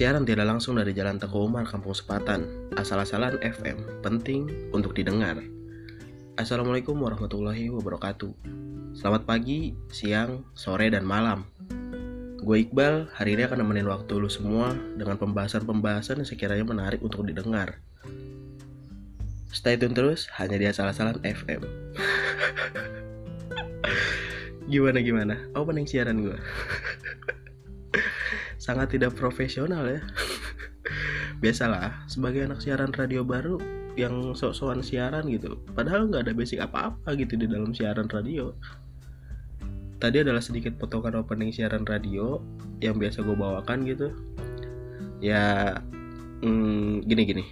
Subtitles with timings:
[0.00, 2.72] Siaran tidak langsung dari Jalan Teguh Umar, Kampung Sepatan.
[2.72, 5.36] Asal-asalan FM, penting untuk didengar.
[6.40, 8.32] Assalamualaikum warahmatullahi wabarakatuh.
[8.96, 11.44] Selamat pagi, siang, sore, dan malam.
[12.40, 17.28] Gue Iqbal, hari ini akan nemenin waktu lu semua dengan pembahasan-pembahasan yang sekiranya menarik untuk
[17.28, 17.84] didengar.
[19.52, 21.60] Stay tune terus, hanya di asal-asalan FM.
[24.72, 25.36] gimana gimana?
[25.52, 26.40] Opening siaran gue.
[28.70, 29.98] Sangat tidak profesional ya.
[31.42, 33.58] Biasalah, sebagai anak siaran radio baru
[33.98, 35.58] yang sok-sokan siaran gitu.
[35.74, 38.54] Padahal nggak ada basic apa-apa gitu di dalam siaran radio.
[39.98, 42.38] Tadi adalah sedikit potongan opening siaran radio
[42.78, 44.14] yang biasa gue bawakan gitu.
[45.18, 45.74] Ya,
[46.46, 47.42] hmm, gini-gini.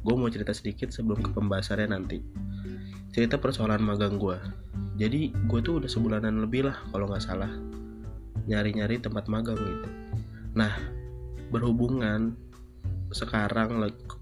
[0.00, 2.24] Gue mau cerita sedikit sebelum ke pembahasannya nanti.
[3.12, 4.40] Cerita persoalan magang gue.
[4.96, 7.52] Jadi gue tuh udah sebulanan lebih lah kalau nggak salah
[8.48, 10.03] nyari-nyari tempat magang gitu.
[10.54, 10.72] Nah,
[11.50, 12.38] berhubungan
[13.14, 13.78] sekarang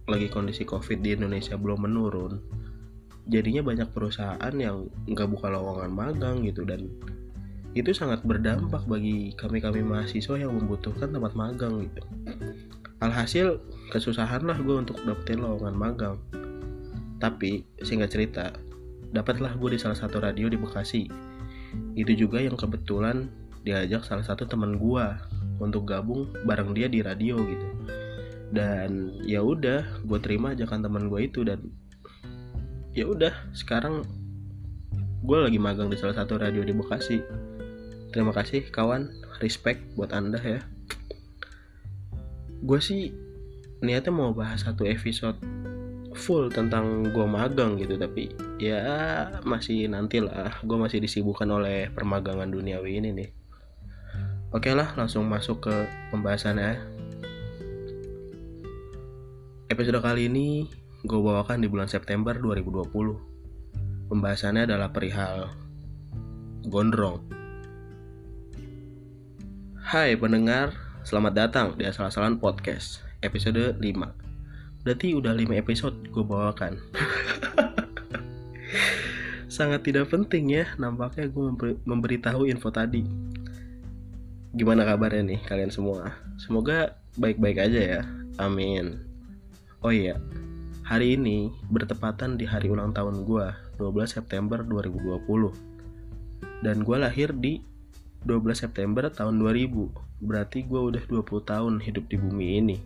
[0.09, 2.41] lagi, kondisi covid di Indonesia belum menurun,
[3.29, 6.91] jadinya banyak perusahaan yang nggak buka lowongan magang gitu dan
[7.73, 12.05] itu sangat berdampak bagi kami-kami mahasiswa yang membutuhkan tempat magang gitu.
[13.01, 16.17] Alhasil kesusahan lah gue untuk dapetin lowongan magang.
[17.17, 18.53] Tapi singkat cerita,
[19.17, 21.09] dapatlah gue di salah satu radio di Bekasi.
[21.97, 25.07] Itu juga yang kebetulan diajak salah satu teman gue
[25.63, 27.69] untuk gabung bareng dia di radio gitu.
[28.53, 31.63] Dan ya udah gue terima ajakan teman gue itu dan
[32.93, 34.05] ya udah sekarang
[35.23, 37.23] gue lagi magang di salah satu radio di Bekasi.
[38.13, 39.09] Terima kasih kawan.
[39.41, 40.61] Respect buat anda ya.
[42.63, 43.11] Gue sih
[43.83, 45.35] niatnya mau bahas satu episode
[46.15, 48.79] full tentang gue magang gitu tapi ya
[49.43, 53.42] masih nantilah gue masih disibukkan oleh permagangan duniawi ini nih
[54.53, 55.73] Oke lah, langsung masuk ke
[56.13, 56.77] pembahasannya.
[59.73, 60.69] Episode kali ini
[61.09, 64.13] gue bawakan di bulan September 2020.
[64.13, 65.49] Pembahasannya adalah perihal
[66.69, 67.25] gondrong.
[69.81, 70.77] Hai pendengar,
[71.09, 74.85] selamat datang di Asal-Asalan Podcast, episode 5.
[74.85, 76.77] Berarti udah 5 episode gue bawakan.
[79.57, 83.33] Sangat tidak penting ya, nampaknya gue memberitahu info tadi
[84.53, 86.13] gimana kabarnya nih kalian semua?
[86.37, 88.01] Semoga baik-baik aja ya.
[88.37, 89.01] Amin.
[89.83, 90.21] Oh iya,
[90.87, 93.47] hari ini bertepatan di hari ulang tahun gue,
[93.81, 95.25] 12 September 2020.
[96.63, 97.65] Dan gue lahir di
[98.23, 100.23] 12 September tahun 2000.
[100.23, 102.77] Berarti gue udah 20 tahun hidup di bumi ini.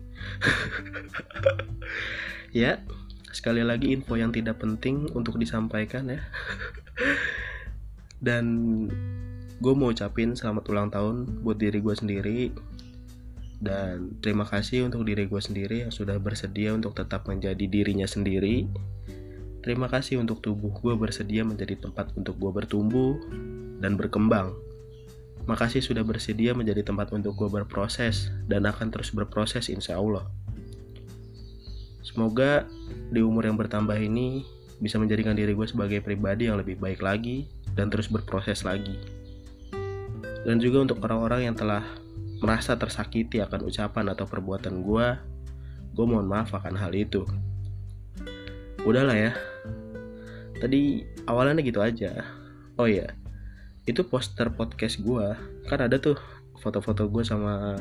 [2.65, 2.81] ya,
[3.29, 6.21] sekali lagi info yang tidak penting untuk disampaikan ya.
[8.25, 8.45] Dan
[9.57, 12.41] gue mau ucapin selamat ulang tahun buat diri gue sendiri.
[13.57, 18.69] Dan terima kasih untuk diri gue sendiri yang sudah bersedia untuk tetap menjadi dirinya sendiri.
[19.65, 23.17] Terima kasih untuk tubuh gue bersedia menjadi tempat untuk gue bertumbuh
[23.81, 24.53] dan berkembang.
[25.49, 30.29] Makasih sudah bersedia menjadi tempat untuk gue berproses dan akan terus berproses insya Allah.
[32.05, 32.69] Semoga
[33.09, 34.45] di umur yang bertambah ini
[34.77, 39.01] bisa menjadikan diri gue sebagai pribadi yang lebih baik lagi dan terus berproses lagi
[40.47, 41.83] dan juga untuk orang-orang yang telah
[42.39, 45.07] merasa tersakiti akan ucapan atau perbuatan gue
[45.91, 47.27] gue mohon maaf akan hal itu.
[48.87, 49.31] Udahlah ya.
[50.55, 52.23] Tadi awalnya gitu aja.
[52.79, 53.11] Oh ya
[53.87, 55.35] itu poster podcast gue
[55.67, 56.19] kan ada tuh
[56.59, 57.75] foto-foto gue sama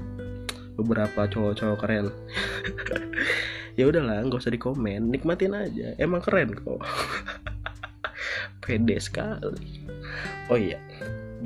[0.74, 2.10] beberapa cowok-cowok keren.
[3.76, 5.12] Ya udahlah nggak usah dikomen.
[5.12, 5.92] Nikmatin aja.
[6.00, 6.80] Emang keren kok.
[8.64, 9.84] Pede sekali.
[10.48, 10.80] Oh iya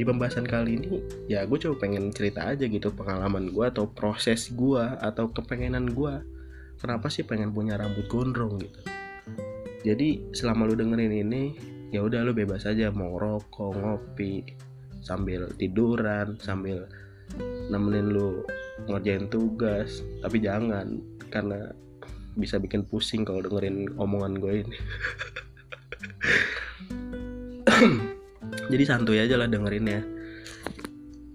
[0.01, 4.49] di pembahasan kali ini ya gue coba pengen cerita aja gitu pengalaman gue atau proses
[4.49, 6.25] gue atau kepengenan gue
[6.81, 8.81] kenapa sih pengen punya rambut gondrong gitu?
[9.85, 11.53] Jadi selama lu dengerin ini
[11.93, 14.41] ya udah lu bebas aja mau rokok ngopi
[15.05, 16.89] sambil tiduran sambil
[17.69, 18.41] nemenin lu
[18.89, 20.01] ngerjain tugas.
[20.25, 20.97] Tapi jangan
[21.29, 21.77] karena
[22.41, 24.77] bisa bikin pusing kalau dengerin omongan gue ini
[28.71, 30.01] jadi santuy aja lah dengerin ya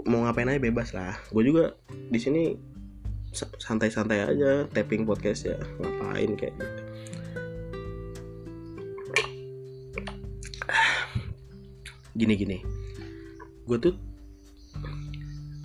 [0.05, 1.17] mau ngapain aja bebas lah.
[1.33, 2.53] Gue juga di sini
[3.35, 6.81] santai-santai aja tapping podcast ya ngapain kayak gitu.
[12.15, 12.57] Gini gini
[13.65, 13.97] gue tuh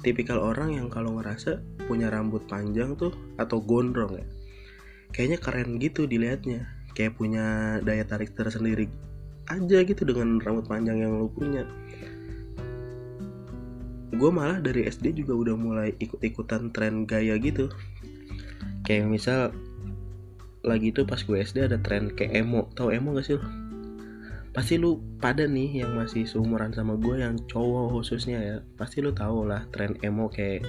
[0.00, 4.26] tipikal orang yang kalau ngerasa punya rambut panjang tuh atau gondrong ya
[5.12, 6.66] kayaknya keren gitu dilihatnya.
[6.90, 8.90] Kayak punya daya tarik tersendiri
[9.50, 11.66] aja gitu dengan rambut panjang yang lo punya.
[14.14, 17.70] Gue malah dari SD juga udah mulai ikut-ikutan tren gaya gitu.
[18.86, 19.40] Kayak misal
[20.62, 22.70] lagi tuh pas gue SD ada tren kayak emo.
[22.78, 23.44] Tau emo gak sih lo
[24.50, 28.56] pasti lu pada nih yang masih seumuran sama gue yang cowok khususnya ya.
[28.78, 30.66] Pasti lu tau lah tren emo kayak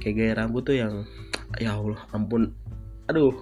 [0.00, 1.04] kayak gaya rambut tuh yang
[1.60, 2.52] ya Allah ampun.
[3.10, 3.34] Aduh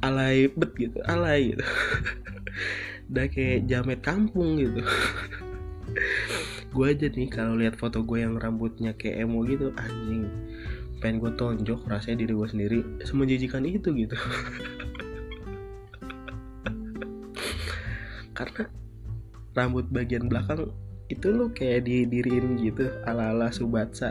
[0.00, 1.64] alay bet gitu alay gitu
[3.10, 4.80] udah kayak jamet kampung gitu.
[6.74, 10.26] Gue aja nih kalau lihat foto gue yang rambutnya kayak emo gitu anjing.
[10.98, 14.16] Pengen gue tonjok rasanya diri gue sendiri semenjijikan itu gitu.
[18.34, 18.66] Karena
[19.54, 20.74] rambut bagian belakang
[21.06, 24.10] itu lo kayak didiriin gitu ala ala subatsa.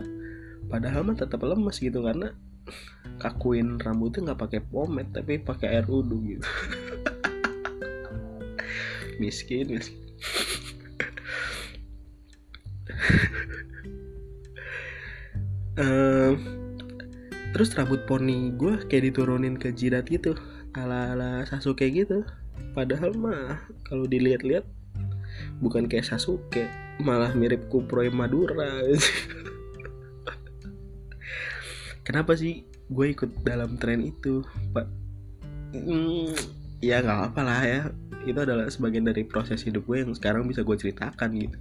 [0.72, 2.32] Padahal mah tetap lemes gitu karena
[3.20, 6.48] kakuin rambutnya nggak pakai pomade tapi pakai air udu gitu
[9.18, 9.82] miskin.
[17.54, 20.34] Terus rambut poni gue kayak diturunin ke jidat gitu
[20.74, 22.26] ala ala Sasuke gitu.
[22.74, 24.66] Padahal mah kalau dilihat-lihat
[25.62, 26.66] bukan kayak Sasuke
[26.98, 28.68] malah mirip Kuproy Madura.
[32.10, 34.42] Kenapa sih gue ikut dalam tren itu
[34.74, 34.90] pak?
[35.78, 36.34] Hmm,
[36.82, 37.82] ya nggak apa lah ya
[38.24, 41.58] itu adalah sebagian dari proses hidup gue yang sekarang bisa gue ceritakan gitu.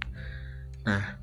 [0.87, 1.19] Nah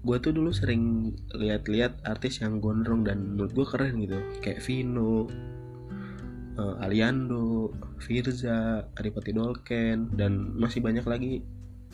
[0.00, 4.18] gue tuh dulu sering lihat-lihat artis yang gondrong dan menurut gue keren gitu.
[4.40, 5.28] Kayak Vino
[6.56, 11.44] uh, Aliando Firza Adipati Dolken dan masih banyak lagi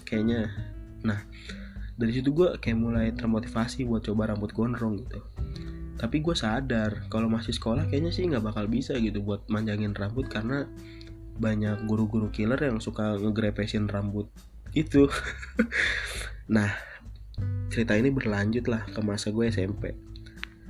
[0.06, 0.50] kayaknya.
[1.02, 1.18] Nah
[1.96, 5.20] dari situ gue kayak mulai termotivasi buat coba rambut gondrong gitu.
[5.96, 10.28] Tapi gue sadar kalau masih sekolah kayaknya sih nggak bakal bisa gitu buat manjangin rambut
[10.28, 10.68] karena
[11.36, 14.28] banyak guru-guru killer yang suka ngegrepesin rambut
[14.76, 15.08] itu
[16.56, 16.72] nah
[17.68, 19.92] cerita ini berlanjut lah ke masa gue SMP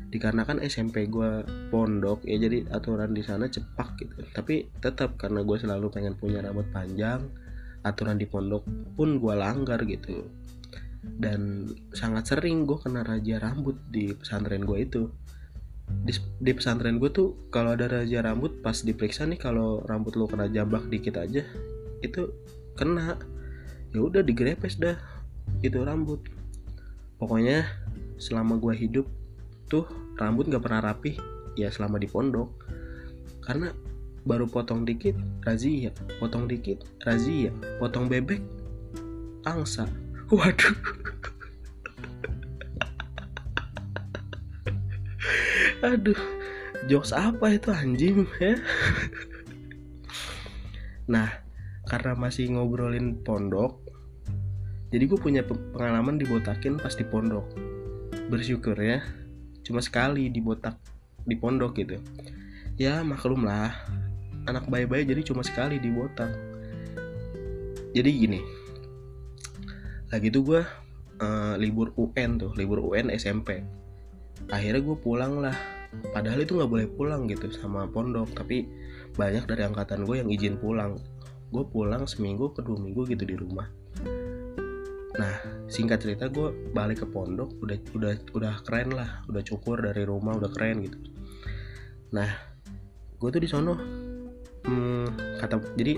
[0.06, 4.16] dikarenakan SMP gue pondok ya jadi aturan di sana cepak gitu.
[4.30, 7.26] Tapi tetap karena gue selalu pengen punya rambut panjang
[7.82, 8.64] aturan di pondok
[8.94, 10.26] pun gue langgar gitu.
[11.02, 15.02] Dan sangat sering gue kena raja rambut di pesantren gue itu
[15.86, 16.12] di,
[16.42, 20.50] di pesantren gue tuh kalau ada raja rambut pas diperiksa nih kalau rambut lo kena
[20.50, 21.46] jambak dikit aja
[22.02, 22.30] itu
[22.76, 23.16] kena.
[23.94, 24.98] Ya udah digrepes dah
[25.62, 26.20] itu rambut.
[27.16, 27.64] Pokoknya
[28.20, 29.06] selama gue hidup
[29.66, 29.88] tuh
[30.20, 31.16] rambut gak pernah rapi
[31.56, 32.50] ya selama di pondok.
[33.40, 33.72] Karena
[34.26, 35.16] baru potong dikit
[35.46, 35.94] razia.
[36.18, 37.54] Potong dikit razia.
[37.78, 38.42] Potong bebek
[39.46, 39.86] angsa.
[40.34, 40.74] Waduh
[45.86, 46.18] aduh
[46.90, 48.58] jokes apa itu anjing ya?
[51.06, 51.30] Nah
[51.86, 53.78] karena masih ngobrolin pondok
[54.90, 57.46] jadi gue punya pengalaman dibotakin pas di pondok.
[58.30, 59.02] Bersyukur ya.
[59.66, 60.78] Cuma sekali dibotak
[61.26, 61.98] di pondok gitu.
[62.78, 63.74] Ya maklum lah.
[64.46, 66.30] Anak bayi-bayi jadi cuma sekali dibotak.
[67.94, 68.40] Jadi gini
[70.06, 70.62] lagi tuh gue
[71.18, 73.58] uh, libur UN tuh libur UN SMP
[74.46, 75.56] akhirnya gue pulang lah
[76.14, 78.68] padahal itu nggak boleh pulang gitu sama pondok tapi
[79.16, 81.00] banyak dari angkatan gue yang izin pulang.
[81.48, 83.66] Gue pulang seminggu ke dua minggu gitu di rumah.
[85.16, 85.34] Nah
[85.66, 90.36] singkat cerita gue balik ke pondok udah udah udah keren lah udah cukur dari rumah
[90.36, 90.98] udah keren gitu.
[92.12, 92.28] Nah
[93.16, 93.74] gue tuh di sono.
[94.66, 95.06] Hmm,
[95.38, 95.94] kata jadi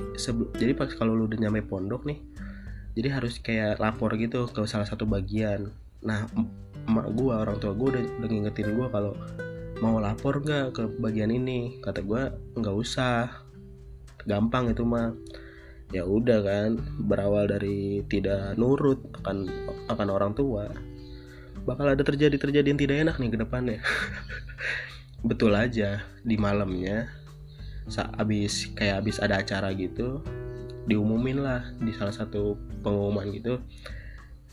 [0.60, 2.20] jadi pas kalau lu udah nyampe pondok nih
[2.92, 5.72] jadi harus kayak lapor gitu ke salah satu bagian.
[6.04, 6.28] Nah
[6.88, 9.12] emak gue orang tua gue udah, udah ngingetin gue kalau
[9.78, 11.78] mau lapor nggak ke bagian ini?
[11.78, 12.22] Kata gue
[12.58, 13.30] nggak usah.
[14.26, 15.14] Gampang itu mah.
[15.88, 16.70] Ya udah kan
[17.00, 19.48] berawal dari tidak nurut akan
[19.88, 20.68] akan orang tua
[21.68, 23.80] bakal ada terjadi terjadi yang tidak enak nih ke depannya.
[25.28, 27.12] Betul aja di malamnya
[27.88, 30.20] saat abis kayak abis ada acara gitu
[30.88, 33.60] diumumin lah di salah satu pengumuman gitu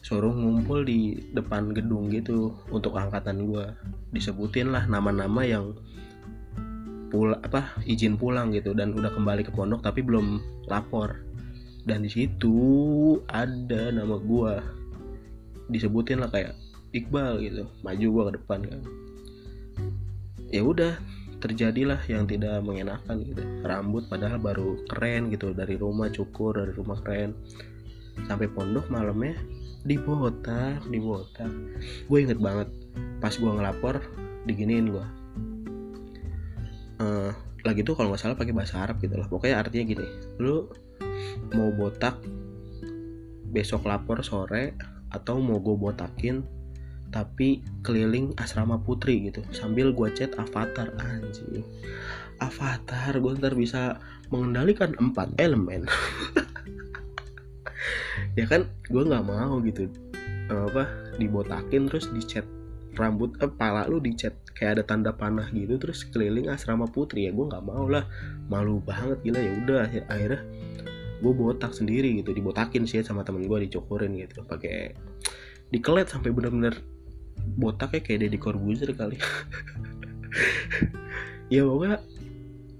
[0.05, 3.65] suruh ngumpul di depan gedung gitu untuk angkatan gue
[4.13, 5.73] disebutin lah nama-nama yang
[7.09, 11.25] pul apa izin pulang gitu dan udah kembali ke pondok tapi belum lapor.
[11.89, 12.57] Dan di situ
[13.33, 14.53] ada nama gue
[15.73, 16.53] disebutin lah kayak
[16.93, 18.81] Iqbal gitu maju gue ke depan kan.
[20.53, 21.01] Ya udah
[21.41, 23.41] terjadilah yang tidak mengenakan gitu.
[23.65, 27.33] Rambut padahal baru keren gitu dari rumah cukur dari rumah keren.
[28.29, 29.33] Sampai pondok malamnya
[29.85, 31.51] dibotak dibotak
[32.09, 32.67] gue inget banget
[33.21, 34.01] pas gue ngelapor
[34.49, 35.05] diginiin gue
[36.99, 37.31] uh,
[37.65, 39.25] lagi tuh kalau nggak salah pakai bahasa Arab gitu lah.
[39.25, 40.05] Pokoknya artinya gini
[40.37, 40.69] lu
[41.57, 42.21] mau botak
[43.49, 44.77] besok lapor sore
[45.09, 46.45] atau mau gue botakin
[47.09, 49.41] tapi keliling asrama putri gitu.
[49.49, 51.65] Sambil gue chat avatar anjing.
[52.37, 53.97] Avatar gue ntar bisa
[54.29, 55.87] mengendalikan empat elemen
[58.35, 59.89] ya kan gue nggak mau gitu.
[60.51, 62.45] Apa dibotakin terus dicat
[62.95, 67.27] rambut eh, pala lu dicat kayak ada tanda panah gitu terus keliling asrama putri.
[67.27, 68.07] Ya gue nggak mau lah.
[68.47, 69.39] Malu banget gila.
[69.41, 69.77] Ya udah
[70.11, 70.41] akhirnya
[71.19, 72.35] gue botak sendiri gitu.
[72.35, 74.43] Dibotakin sih sama temen gue dicokorin gitu.
[74.45, 74.93] Pakai
[75.73, 76.77] dikelet sampai bener-bener
[77.57, 79.17] botaknya kayak Deddy Corbuzier kali.
[81.45, 82.01] Ya pokoknya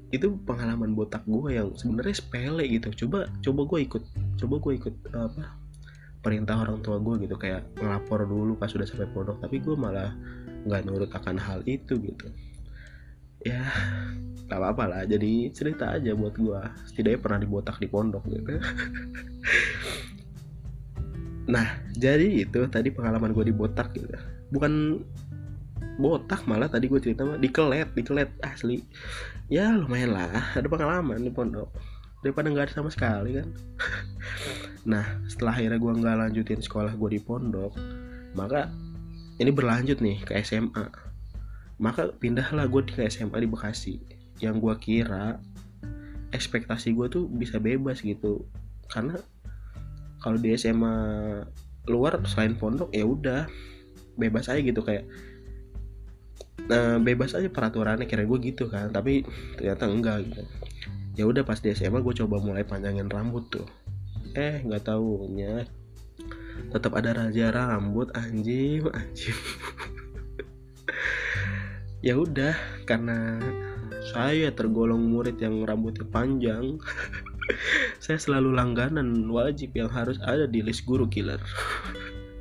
[0.09, 3.05] itu pengalaman botak gue yang sebenarnya sepele gitu.
[3.05, 4.03] Coba coba gue ikut
[4.35, 5.43] coba gue ikut apa
[6.19, 10.09] perintah orang tua gue gitu kayak ngelapor dulu pas sudah sampai pondok tapi gue malah
[10.65, 12.27] nggak nurut akan hal itu gitu.
[13.45, 13.61] Ya
[14.45, 18.57] nggak apa-apa lah jadi cerita aja buat gue setidaknya pernah dibotak di pondok gitu.
[21.45, 24.09] Nah jadi itu tadi pengalaman gue dibotak gitu.
[24.49, 24.97] Bukan
[26.01, 28.81] botak malah tadi gue cerita mah dikelet dikelet asli.
[29.45, 31.69] Ya lumayan lah ada pengalaman di pondok
[32.25, 33.49] daripada nggak ada sama sekali kan?
[34.85, 37.73] Nah setelah akhirnya gue nggak lanjutin sekolah gue di pondok
[38.37, 38.69] maka
[39.41, 40.85] ini berlanjut nih ke SMA
[41.75, 43.95] maka pindahlah gue ke SMA di Bekasi.
[44.39, 45.39] Yang gue kira
[46.31, 48.47] ekspektasi gue tuh bisa bebas gitu.
[48.87, 49.19] Karena
[50.23, 50.95] kalau di SMA
[51.85, 53.47] luar selain pondok ya udah
[54.15, 54.79] bebas aja gitu.
[54.83, 55.07] Kayak
[56.71, 58.07] nah bebas aja peraturannya.
[58.07, 59.27] Kira gue gitu kan tapi
[59.59, 60.43] ternyata enggak gitu
[61.15, 63.67] ya udah pas di SMA gue coba mulai panjangin rambut tuh.
[64.35, 65.63] Eh nggak tahunya
[66.71, 69.39] tetap ada raja rambut anjing anjing.
[72.03, 72.53] Ya udah
[72.85, 73.41] karena
[74.13, 76.77] saya tergolong murid yang rambutnya panjang
[78.03, 81.41] saya selalu langganan wajib yang harus ada di list guru killer.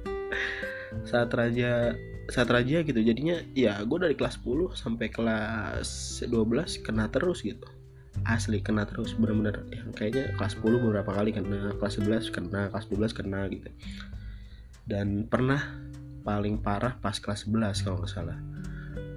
[1.11, 7.13] Saat raja saat raja gitu jadinya ya gue dari kelas 10 sampai kelas 12 kena
[7.13, 7.69] terus gitu
[8.25, 12.87] asli kena terus bener-bener yang kayaknya kelas 10 beberapa kali kena kelas 11 kena kelas
[12.89, 13.69] 12 kena gitu.
[14.87, 15.61] Dan pernah
[16.25, 18.39] paling parah pas kelas 11 kalau nggak salah.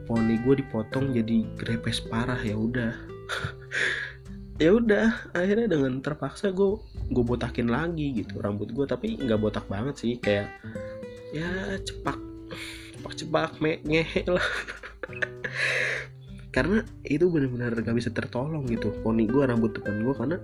[0.08, 2.94] Poni gue dipotong jadi grepes parah ya udah.
[4.58, 6.82] Ya udah akhirnya dengan terpaksa gue
[7.13, 10.50] gue botakin lagi gitu rambut gue tapi nggak botak banget sih kayak
[11.30, 12.18] ya cepak
[12.98, 14.50] cepak cepak me ngehe lah
[16.58, 18.90] karena itu benar-benar gak bisa tertolong gitu.
[19.06, 20.38] Poni gue rambut depan gue karena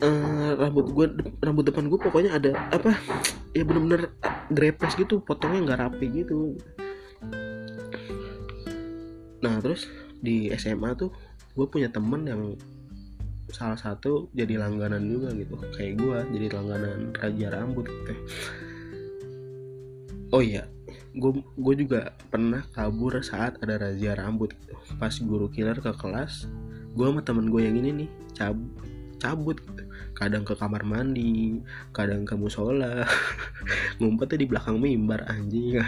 [0.00, 1.06] uh, rambut gue
[1.44, 2.96] rambut depan gue pokoknya ada apa
[3.52, 4.08] ya benar-benar
[4.48, 6.56] grepes gitu potongnya nggak rapi gitu.
[9.44, 9.84] Nah terus
[10.24, 11.12] di SMA tuh
[11.52, 12.42] gue punya temen yang
[13.52, 15.60] salah satu jadi langganan juga gitu.
[15.76, 17.84] Kayak gue jadi langganan raja rambut.
[17.84, 18.16] Gitu
[20.30, 20.66] oh iya
[21.14, 24.54] gue juga pernah kabur saat ada razia rambut.
[24.98, 26.46] Pas guru killer ke kelas
[26.90, 28.56] gue sama temen gue yang ini nih cab
[29.18, 29.58] cabut.
[30.14, 31.58] Kadang ke kamar mandi
[31.90, 33.06] kadang ke musola.
[34.02, 35.80] Ngumpetnya di belakang mimbar anjing.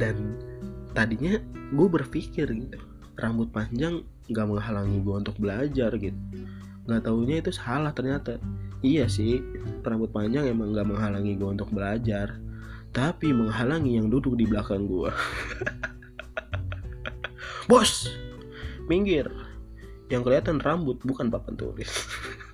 [0.00, 0.36] Dan
[0.96, 1.36] tadinya
[1.72, 2.78] gue berpikir gitu
[3.16, 4.00] rambut panjang
[4.32, 6.18] gak menghalangi gue untuk belajar gitu.
[6.88, 8.40] Nggak taunya itu salah ternyata.
[8.82, 9.38] Iya sih
[9.86, 12.41] rambut panjang emang gak menghalangi gue untuk belajar
[12.92, 15.16] tapi menghalangi yang duduk di belakang gua.
[17.68, 18.12] Bos,
[18.84, 19.32] minggir.
[20.12, 21.88] Yang kelihatan rambut bukan papan tulis.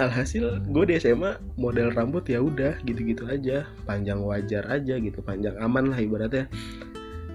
[0.00, 5.52] Alhasil gue di SMA model rambut ya udah gitu-gitu aja, panjang wajar aja gitu, panjang
[5.60, 6.48] aman lah ibaratnya.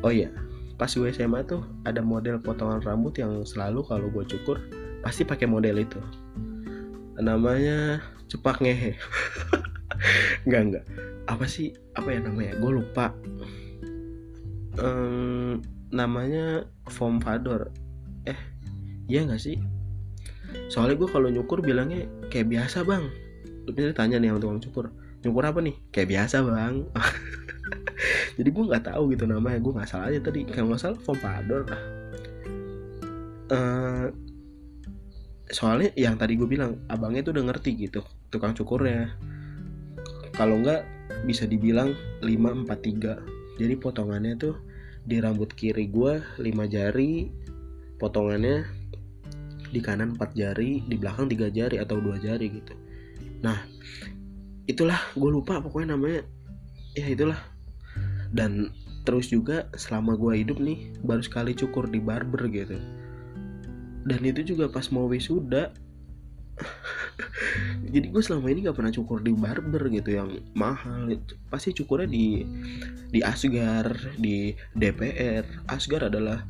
[0.02, 0.34] Oh iya,
[0.78, 4.58] pas gue SMA tuh ada model potongan rambut yang selalu kalau gue cukur
[5.06, 6.02] pasti pakai model itu.
[7.22, 8.98] Namanya cepak ngehe
[10.48, 10.86] nggak nggak.
[11.26, 11.74] Apa sih?
[11.98, 12.58] Apa ya namanya?
[12.60, 13.14] Gue lupa.
[14.76, 15.64] Um,
[15.96, 17.72] namanya foam fador
[18.28, 18.36] eh
[19.08, 19.56] iya nggak sih?
[20.68, 23.08] Soalnya gue kalau nyukur bilangnya kayak biasa bang.
[23.72, 24.86] Terus tanya nih sama tukang cukur
[25.26, 25.76] nyukur apa nih?
[25.90, 26.76] Kayak biasa bang.
[28.38, 29.58] Jadi gue nggak tahu gitu namanya.
[29.64, 30.44] Gue nggak salah aja tadi.
[30.50, 31.82] Kalau nggak salah foam fador lah.
[33.46, 34.10] Uh,
[35.54, 38.02] soalnya yang tadi gue bilang abangnya tuh udah ngerti gitu
[38.34, 39.14] tukang cukurnya
[40.36, 40.84] kalau enggak
[41.24, 44.56] bisa dibilang 543 jadi potongannya tuh
[45.06, 47.30] di rambut kiri gue 5 jari
[48.02, 48.68] potongannya
[49.72, 52.74] di kanan 4 jari di belakang 3 jari atau 2 jari gitu.
[53.44, 53.64] Nah
[54.66, 56.24] itulah gue lupa pokoknya namanya.
[56.96, 57.40] Ya itulah.
[58.32, 58.72] Dan
[59.06, 62.80] terus juga selama gue hidup nih baru sekali cukur di barber gitu.
[64.06, 65.76] Dan itu juga pas mau wisuda
[67.94, 71.12] jadi gue selama ini gak pernah cukur di barber gitu yang mahal
[71.52, 72.48] pasti cukurnya di
[73.12, 76.44] di Asgar di DPR Asgar adalah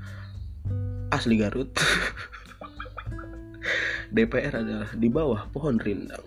[1.13, 1.69] asli Garut.
[4.15, 6.23] DPR adalah di bawah pohon rindang.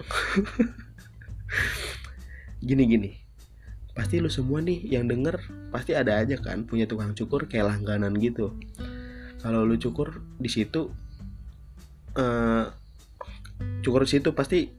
[2.66, 3.10] Gini gini.
[3.94, 5.38] Pasti lu semua nih yang denger
[5.74, 8.54] pasti ada aja kan punya tukang cukur kayak langganan gitu.
[9.38, 10.90] Kalau lu cukur di situ
[12.18, 12.66] uh,
[13.88, 14.76] cukur situ pasti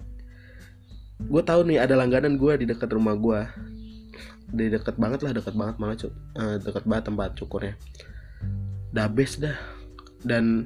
[1.19, 3.41] gue tahu nih ada langganan gue di dekat rumah gue
[4.49, 5.97] di dekat banget lah dekat banget malah
[6.37, 7.73] uh, dekat banget tempat cukurnya.
[8.89, 9.57] Dabes dah.
[10.25, 10.65] Dan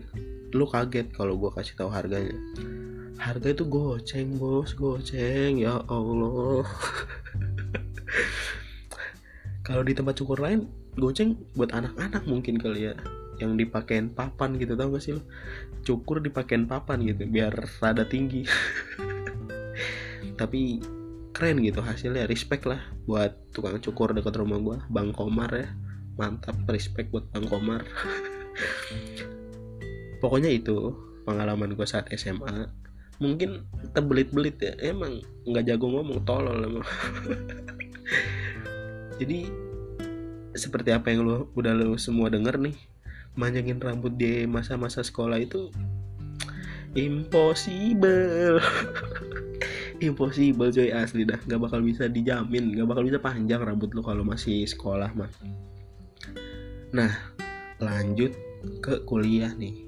[0.56, 2.34] lu kaget kalau gue kasih tahu harganya.
[3.20, 5.60] Harga itu goceng bos goceng.
[5.60, 6.64] Ya allah.
[9.68, 10.68] Kalau di tempat cukur lain
[11.00, 12.96] goceng buat anak-anak mungkin kali ya
[13.44, 15.22] yang dipakein papan gitu tau gak sih lo?
[15.84, 17.52] Cukur dipakein papan gitu biar
[17.84, 18.48] rada tinggi.
[20.40, 20.80] Tapi
[21.36, 25.68] keren gitu hasilnya respect lah buat tukang cukur dekat rumah gua Bang Komar ya.
[26.16, 27.84] Mantap respect buat Bang Komar.
[30.24, 30.96] Pokoknya itu
[31.28, 32.84] pengalaman gue saat SMA
[33.22, 36.84] mungkin terbelit-belit ya emang nggak jago ngomong tolol emang.
[39.22, 39.48] Jadi
[40.54, 42.78] seperti apa yang lo udah lo semua denger nih
[43.34, 45.74] manjangin rambut di masa-masa sekolah itu
[46.94, 48.62] impossible.
[50.06, 51.40] Impossible coy asli dah.
[51.48, 55.32] Nggak bakal bisa dijamin nggak bakal bisa panjang rambut lo kalau masih sekolah mah.
[56.92, 57.14] Nah
[57.80, 58.36] lanjut
[58.84, 59.84] ke kuliah nih.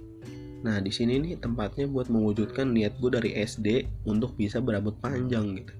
[0.65, 5.61] Nah di sini nih tempatnya buat mewujudkan niat gue dari SD untuk bisa berambut panjang
[5.61, 5.73] gitu.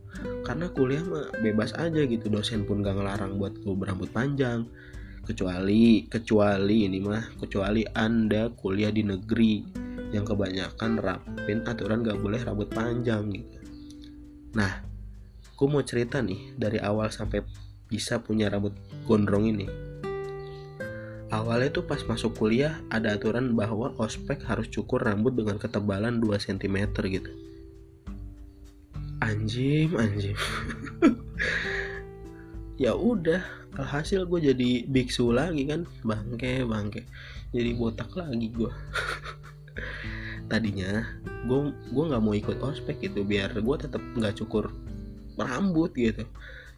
[0.45, 4.69] Karena kuliah mah bebas aja gitu, dosen pun gak ngelarang buat gue berambut panjang.
[5.25, 9.53] Kecuali kecuali ini mah kecuali anda kuliah di negeri
[10.13, 13.57] yang kebanyakan rapin aturan gak boleh rambut panjang gitu.
[14.53, 14.85] Nah,
[15.57, 17.41] gue mau cerita nih dari awal sampai
[17.89, 18.77] bisa punya rambut
[19.09, 19.67] gondrong ini.
[21.33, 26.37] Awalnya tuh pas masuk kuliah ada aturan bahwa ospek harus cukur rambut dengan ketebalan 2
[26.37, 26.77] cm
[27.11, 27.31] gitu.
[29.19, 30.37] Anjim anjim
[32.75, 33.39] ya udah
[33.79, 35.87] alhasil gue jadi biksu lagi kan.
[36.03, 37.07] Bangke bangke.
[37.55, 38.71] Jadi botak lagi gue
[40.51, 41.03] tadinya
[41.49, 44.71] gue gue nggak mau ikut ospek gitu biar gue tetap nggak cukur
[45.39, 46.27] rambut gitu.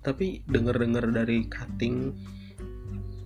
[0.05, 2.13] Tapi denger denger dari cutting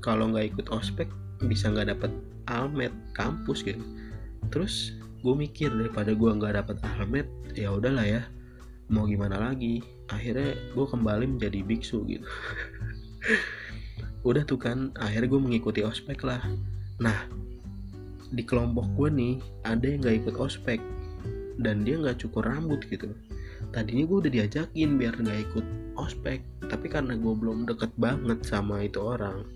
[0.02, 1.08] kalau nggak ikut ospek
[1.46, 2.12] bisa nggak dapet
[2.48, 3.84] almet kampus gitu.
[4.50, 8.22] Terus gue mikir daripada gue nggak dapet almet ya udahlah ya
[8.90, 12.28] mau gimana lagi akhirnya gue kembali menjadi biksu gitu.
[14.28, 16.44] Udah tuh kan akhirnya gue mengikuti ospek lah.
[17.00, 17.26] Nah
[18.32, 20.80] di kelompok gue nih ada yang nggak ikut ospek.
[21.62, 23.12] Dan dia nggak cukur rambut gitu.
[23.72, 25.66] Tadinya gue udah diajakin biar nggak ikut
[25.98, 26.44] ospek.
[26.68, 29.48] Tapi karena gue belum deket banget sama itu orang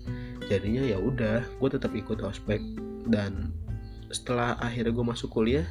[0.46, 2.58] jadinya ya udah gue tetap ikut ospek.
[3.06, 3.52] Dan
[4.10, 5.66] setelah akhirnya gue masuk kuliah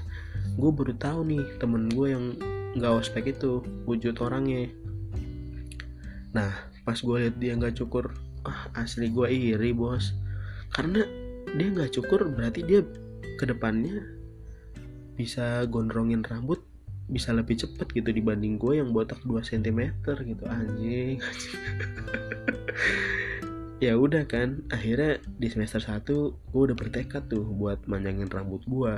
[0.56, 2.36] gue baru tahu nih temen gue yang
[2.75, 4.69] nggak ospek itu wujud orangnya.
[6.35, 6.51] Nah
[6.83, 8.13] pas gue lihat dia nggak cukur
[8.45, 10.13] ah asli gue iri bos.
[10.69, 11.01] Karena
[11.55, 12.83] dia nggak cukur berarti dia
[13.39, 14.03] ke depannya
[15.15, 16.59] bisa gondrongin rambut
[17.05, 20.43] bisa lebih cepet gitu dibanding gue yang botak 2 cm gitu.
[20.49, 21.17] Anjing, anjing.
[23.85, 28.93] ya udah kan akhirnya di semester 1 gue udah bertekad tuh buat manjangin rambut gue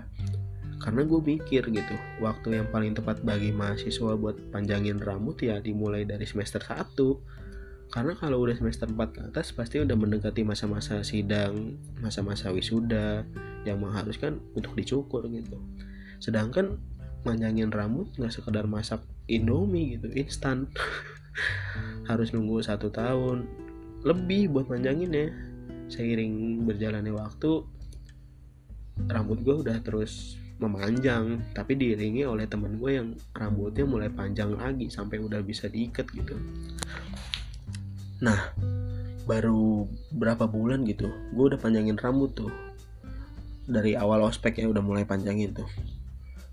[0.77, 6.05] karena gue mikir gitu waktu yang paling tepat bagi mahasiswa buat panjangin rambut ya dimulai
[6.05, 6.93] dari semester 1
[7.87, 13.23] karena kalau udah semester 4 ke atas pasti udah mendekati masa-masa sidang masa-masa wisuda
[13.63, 15.59] yang mengharuskan untuk dicukur gitu.
[16.19, 16.79] Sedangkan
[17.23, 20.67] manjangin rambut nggak sekedar masak indomie gitu instan.
[22.09, 23.47] Harus nunggu satu tahun.
[24.03, 25.27] Lebih buat manjangin ya
[25.87, 27.63] seiring berjalannya waktu
[29.07, 34.89] rambut gue udah terus memanjang tapi diiringi oleh temen gue yang rambutnya mulai panjang lagi
[34.89, 36.33] sampai udah bisa diikat gitu.
[38.25, 38.53] Nah
[39.27, 42.53] baru berapa bulan gitu gue udah panjangin rambut tuh.
[43.67, 45.69] Dari awal ospek ya udah mulai panjangin tuh.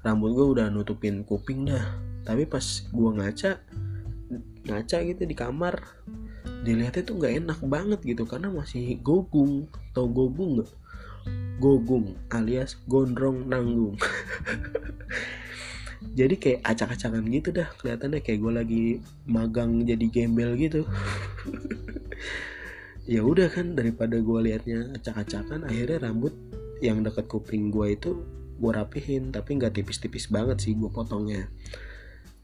[0.04, 1.84] Rambut gue udah nutupin kuping dah
[2.24, 3.60] tapi pas gue ngaca
[4.64, 5.76] ngaca gitu di kamar
[6.64, 10.72] dilihatnya tuh nggak enak banget gitu karena masih gogung tau gogung nggak
[11.58, 13.96] gogung alias gondrong nanggung.
[16.18, 18.84] Jadi kayak acak-acakan gitu dah kelihatannya kayak gue lagi
[19.26, 20.84] magang jadi gembel gitu.
[23.04, 26.32] Ya udah kan daripada gue liatnya acak-acakan akhirnya rambut
[26.80, 28.24] yang dekat kuping gue itu
[28.56, 29.28] gue rapihin.
[29.28, 31.44] Tapi nggak tipis-tipis banget sih gue potongnya.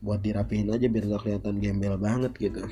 [0.05, 2.69] Buat dirapihin aja biar gak kelihatan gembel banget gitu.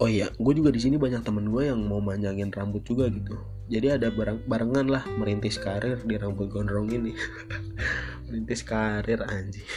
[0.00, 3.36] Oh iya gue juga di sini banyak temen gue yang mau manjangin rambut juga gitu
[3.70, 7.14] jadi ada bareng barengan lah merintis karir di rambut gondrong ini.
[8.26, 9.66] Merintis karir anjing.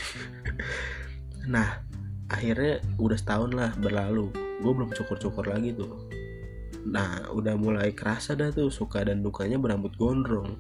[1.43, 1.83] Nah
[2.31, 4.31] akhirnya udah setahun lah berlalu.
[4.63, 6.07] Gue belum cukur-cukur lagi tuh.
[6.87, 10.55] Nah udah mulai kerasa dah tuh suka dan dukanya berambut gondrong.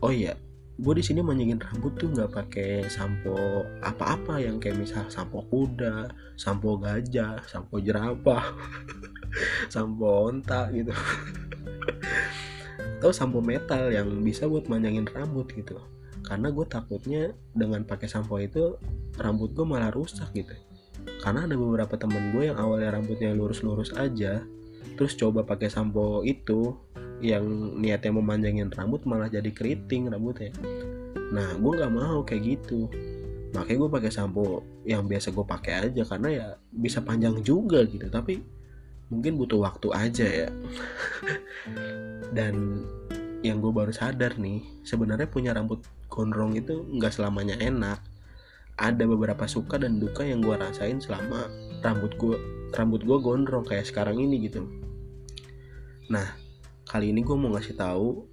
[0.00, 0.34] Oh iya
[0.74, 6.10] gue di sini manjingin rambut tuh nggak pakai sampo apa-apa yang kayak misal sampo kuda,
[6.34, 8.42] sampo gajah, sampo jerapah,
[9.72, 10.92] sampo onta gitu.
[12.98, 15.76] Atau sampo metal yang bisa buat manjangin rambut gitu.
[16.24, 18.80] Karena gue takutnya dengan pakai sampo itu
[19.20, 20.56] rambut gue malah rusak gitu.
[21.20, 24.40] Karena ada beberapa temen gue yang awalnya rambutnya lurus-lurus aja,
[24.96, 26.72] terus coba pakai sampo itu
[27.24, 27.44] yang
[27.78, 30.50] niatnya memanjangin rambut malah jadi keriting rambutnya
[31.32, 32.86] nah gue nggak mau kayak gitu
[33.54, 38.06] makanya gue pakai sampo yang biasa gue pakai aja karena ya bisa panjang juga gitu
[38.10, 38.42] tapi
[39.12, 40.48] mungkin butuh waktu aja ya
[42.36, 42.84] dan
[43.44, 48.00] yang gue baru sadar nih sebenarnya punya rambut gondrong itu nggak selamanya enak
[48.74, 51.46] ada beberapa suka dan duka yang gue rasain selama
[51.84, 52.36] rambut gue
[52.74, 54.64] rambut gue gondrong kayak sekarang ini gitu
[56.08, 56.44] nah
[56.84, 58.28] Kali ini gue mau ngasih tahu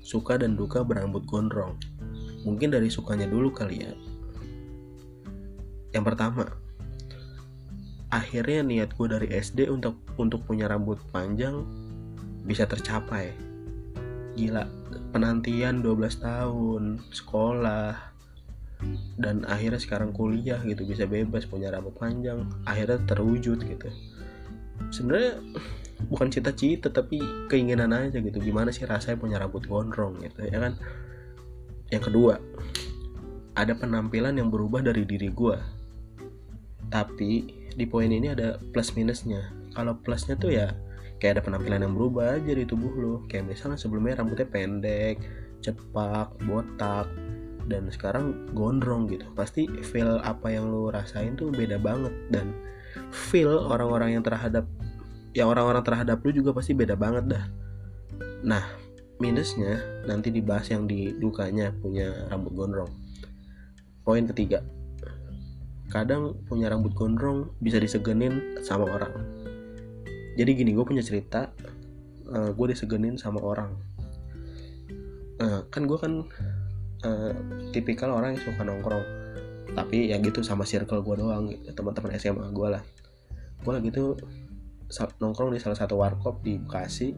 [0.00, 1.74] suka dan duka berambut gondrong.
[2.46, 3.92] Mungkin dari sukanya dulu kali ya.
[5.90, 6.46] Yang pertama,
[8.08, 11.64] akhirnya niat gue dari SD untuk untuk punya rambut panjang
[12.48, 13.32] bisa tercapai.
[14.38, 14.64] Gila,
[15.12, 18.08] penantian 12 tahun, sekolah,
[19.18, 23.88] dan akhirnya sekarang kuliah gitu bisa bebas punya rambut panjang akhirnya terwujud gitu.
[24.94, 25.42] Sebenarnya
[26.06, 27.18] bukan cita-cita tapi
[27.50, 30.78] keinginan aja gitu gimana sih rasanya punya rambut gondrong gitu ya kan?
[31.90, 32.38] Yang kedua
[33.58, 35.58] ada penampilan yang berubah dari diri gue
[36.88, 39.50] tapi di poin ini ada plus minusnya.
[39.74, 40.72] Kalau plusnya tuh ya
[41.18, 43.14] kayak ada penampilan yang berubah aja di tubuh lo.
[43.26, 45.18] Kayak misalnya sebelumnya rambutnya pendek
[45.58, 47.10] cepak botak
[47.66, 49.26] dan sekarang gondrong gitu.
[49.34, 52.14] Pasti feel apa yang lo rasain tuh beda banget.
[52.30, 52.54] Dan
[53.10, 54.64] feel orang-orang yang terhadap
[55.36, 57.44] ya orang-orang terhadap lu juga pasti beda banget dah.
[58.46, 58.64] Nah
[59.18, 62.90] minusnya nanti dibahas yang di dukanya punya rambut gondrong.
[64.06, 64.64] Poin ketiga
[65.88, 69.12] kadang punya rambut gondrong bisa disegenin sama orang.
[70.36, 71.50] Jadi gini gue punya cerita
[72.30, 73.72] uh, eh, gue disegenin sama orang.
[75.40, 76.12] Uh, kan gue kan
[77.08, 77.32] uh,
[77.72, 79.04] tipikal orang yang suka nongkrong.
[79.72, 82.82] Tapi ya gitu sama circle gue doang teman-teman SMA gue lah.
[83.64, 84.14] Gue lagi tuh
[85.20, 87.16] nongkrong di salah satu warkop di Bekasi.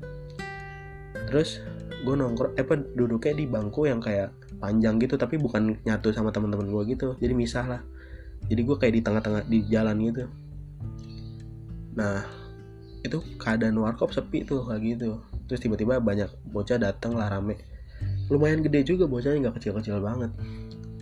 [1.27, 1.59] Terus
[2.07, 4.31] gue nongkrong eh duduknya di bangku yang kayak
[4.63, 7.19] panjang gitu tapi bukan nyatu sama teman-teman gue gitu.
[7.19, 7.83] Jadi misah lah
[8.47, 10.25] jadi gue kayak di tengah-tengah di jalan gitu.
[11.99, 12.25] Nah
[13.01, 15.21] itu keadaan warkop sepi tuh kayak gitu.
[15.51, 17.59] Terus tiba-tiba banyak bocah datang lah rame.
[18.31, 20.31] Lumayan gede juga bocahnya nggak kecil-kecil banget.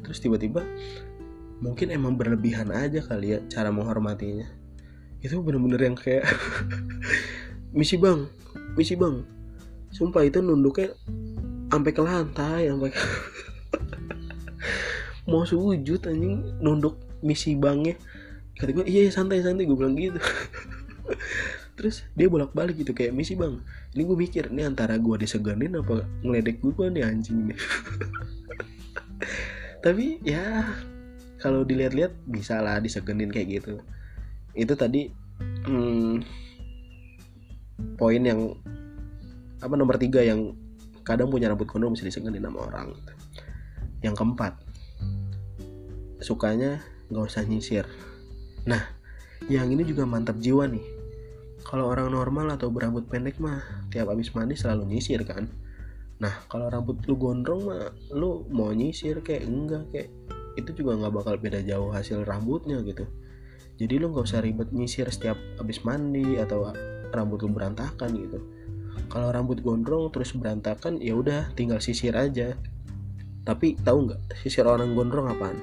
[0.03, 0.65] Terus tiba-tiba
[1.59, 4.47] mungkin emang berlebihan aja kali ya cara menghormatinya.
[5.21, 6.25] Itu bener-bener yang kayak
[7.77, 8.25] misi bang
[8.79, 9.21] misi bang
[9.93, 10.95] sumpah itu nunduknya
[11.69, 12.91] sampai ke lantai sampai
[15.31, 17.99] mau sujud anjing nunduk misi bangnya
[18.59, 19.65] kata gue iya, iya santai santai.
[19.67, 20.19] Gue bilang gitu.
[21.79, 23.63] Terus dia bolak balik gitu kayak misi bang.
[23.95, 27.55] Ini gue mikir ini antara gue diseganin apa ngeledek gue nih anjing
[29.79, 30.67] tapi ya
[31.39, 33.79] kalau dilihat-lihat bisa lah disegenin kayak gitu.
[34.59, 35.07] Itu tadi
[35.39, 36.27] hmm,
[37.95, 38.59] poin yang
[39.63, 40.55] apa nomor tiga yang
[41.07, 42.91] kadang punya rambut gondrong bisa disegenin sama orang.
[44.03, 44.53] Yang keempat
[46.19, 47.85] sukanya nggak usah nyisir.
[48.69, 48.99] Nah
[49.49, 50.85] yang ini juga mantap jiwa nih.
[51.65, 53.61] Kalau orang normal atau berambut pendek mah
[53.93, 55.49] tiap habis mandi selalu nyisir kan?
[56.21, 60.09] Nah kalau rambut lu gondrong mah lu mau nyisir kayak enggak kayak
[60.59, 63.09] itu juga nggak bakal beda jauh hasil rambutnya gitu.
[63.79, 66.73] Jadi lu nggak usah ribet nyisir setiap habis mandi atau
[67.15, 68.39] rambut lu berantakan gitu.
[69.09, 72.59] Kalau rambut gondrong terus berantakan ya udah tinggal sisir aja.
[73.47, 75.57] Tapi tahu nggak sisir orang gondrong apaan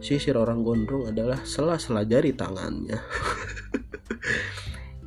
[0.00, 2.96] sisir orang gondrong adalah sela-sela jari tangannya.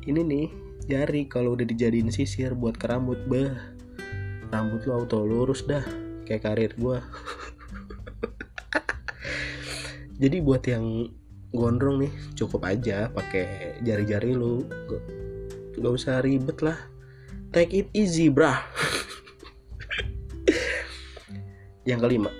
[0.08, 0.46] Ini nih
[0.90, 3.54] jari kalau udah dijadiin sisir buat ke rambut bah
[4.50, 5.84] rambut lu auto lurus dah
[6.26, 7.00] kayak karir gua.
[10.22, 11.08] Jadi buat yang
[11.50, 14.64] gondrong nih cukup aja pakai jari-jari lu.
[14.66, 15.02] Gak,
[15.80, 16.76] gak usah ribet lah.
[17.50, 18.60] Take it easy brah.
[21.88, 22.30] Yang kelima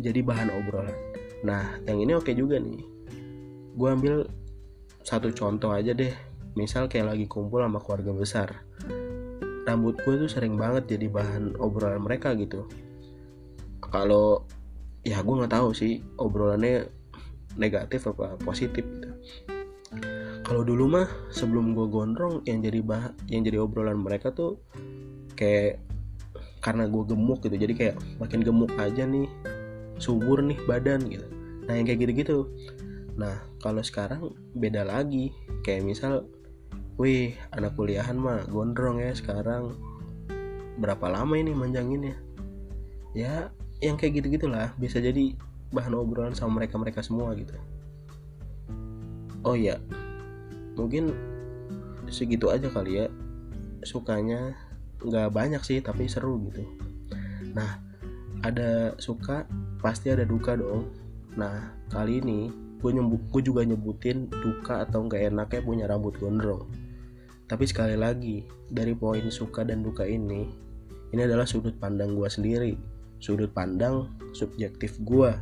[0.00, 0.96] jadi bahan obrolan
[1.40, 2.84] nah yang ini oke juga nih.
[3.76, 4.28] Gue ambil
[5.04, 6.12] satu contoh aja deh.
[6.58, 8.48] Misal kayak lagi kumpul sama keluarga besar.
[9.64, 12.66] Rambut gue tuh sering banget jadi bahan obrolan mereka gitu.
[13.80, 14.44] Kalau
[15.06, 16.90] ya gue nggak tahu sih obrolannya
[17.56, 19.10] negatif apa positif gitu.
[20.42, 24.58] Kalau dulu mah sebelum gue gondrong yang jadi bah yang jadi obrolan mereka tuh
[25.38, 25.78] kayak
[26.58, 27.54] karena gue gemuk gitu.
[27.54, 29.30] Jadi kayak makin gemuk aja nih
[30.00, 31.28] subur nih badan gitu.
[31.68, 32.48] Nah yang kayak gitu-gitu.
[33.20, 35.30] Nah kalau sekarang beda lagi.
[35.60, 36.24] Kayak misal
[36.96, 39.76] wih anak kuliahan mah gondrong ya sekarang.
[40.80, 42.16] Berapa lama ini manjanginnya?
[43.12, 43.52] Ya
[43.84, 45.36] yang kayak gitu gitulah bisa jadi
[45.70, 47.52] bahan obrolan sama mereka mereka semua gitu.
[49.44, 49.76] Oh iya
[50.76, 51.12] mungkin
[52.08, 53.06] segitu aja kali ya.
[53.84, 54.56] Sukanya
[55.00, 56.64] nggak banyak sih tapi seru gitu.
[57.52, 57.80] Nah
[58.40, 59.44] ada suka
[59.80, 60.88] pasti ada duka dong
[61.34, 66.64] nah kali ini gue nyebut gue juga nyebutin duka atau nggak enaknya punya rambut gondrong
[67.50, 70.46] tapi sekali lagi, dari poin suka dan duka ini,
[71.10, 72.78] ini adalah sudut pandang gue sendiri,
[73.18, 75.34] sudut pandang subjektif gue.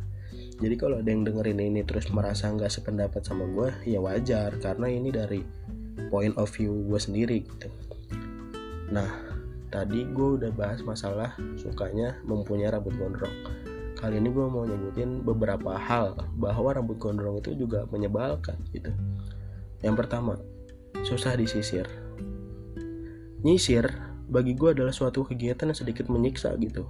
[0.57, 4.89] Jadi kalau ada yang dengerin ini terus merasa nggak sependapat sama gue, ya wajar karena
[4.89, 5.45] ini dari
[6.09, 7.69] point of view gue sendiri gitu.
[8.89, 9.05] Nah,
[9.69, 13.37] tadi gue udah bahas masalah sukanya mempunyai rambut gondrong.
[13.99, 18.95] Kali ini gue mau nyebutin beberapa hal bahwa rambut gondrong itu juga menyebalkan gitu.
[19.83, 20.39] Yang pertama,
[21.03, 21.83] susah disisir.
[23.43, 23.91] Nyisir
[24.31, 26.87] bagi gue adalah suatu kegiatan yang sedikit menyiksa gitu.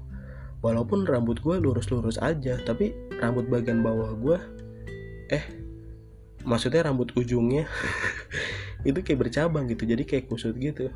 [0.61, 4.37] Walaupun rambut gue lurus-lurus aja, tapi rambut bagian bawah gue,
[5.33, 5.45] eh,
[6.45, 7.65] maksudnya rambut ujungnya
[8.89, 10.93] itu kayak bercabang gitu, jadi kayak kusut gitu.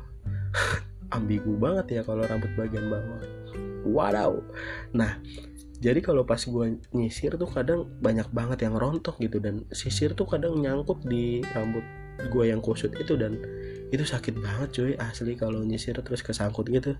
[1.16, 3.22] Ambigu banget ya kalau rambut bagian bawah.
[3.84, 4.40] Wow.
[4.96, 5.20] Nah,
[5.84, 10.24] jadi kalau pas gue nyisir tuh kadang banyak banget yang rontok gitu dan sisir tuh
[10.24, 11.84] kadang nyangkut di rambut
[12.32, 13.36] gue yang kusut itu dan
[13.92, 16.96] itu sakit banget cuy asli kalau nyisir terus kesangkut gitu.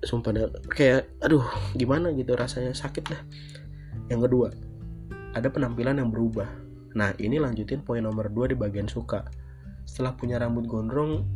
[0.00, 1.44] Sumpah dah, kayak aduh
[1.76, 3.22] gimana gitu rasanya sakit dah.
[4.08, 4.48] Yang kedua
[5.36, 6.48] ada penampilan yang berubah.
[6.96, 9.28] Nah ini lanjutin poin nomor 2 di bagian suka.
[9.84, 11.28] Setelah punya rambut gondrong